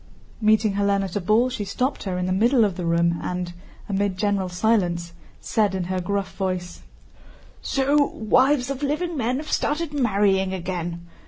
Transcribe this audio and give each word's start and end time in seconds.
Meeting 0.41 0.73
Hélène 0.73 1.03
at 1.03 1.15
a 1.15 1.21
ball 1.21 1.47
she 1.51 1.63
stopped 1.63 2.05
her 2.05 2.17
in 2.17 2.25
the 2.25 2.31
middle 2.33 2.65
of 2.65 2.75
the 2.75 2.87
room 2.87 3.19
and, 3.21 3.53
amid 3.87 4.17
general 4.17 4.49
silence, 4.49 5.13
said 5.39 5.75
in 5.75 5.83
her 5.83 6.01
gruff 6.01 6.35
voice: 6.37 6.81
"So 7.61 8.05
wives 8.07 8.71
of 8.71 8.81
living 8.81 9.15
men 9.15 9.37
have 9.37 9.51
started 9.51 9.93
marrying 9.93 10.55
again! 10.55 11.05